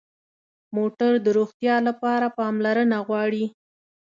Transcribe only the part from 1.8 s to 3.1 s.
لپاره پاملرنه